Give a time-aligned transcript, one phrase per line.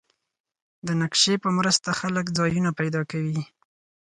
[0.87, 3.39] د نقشې په مرسته خلک ځایونه پیدا کوي.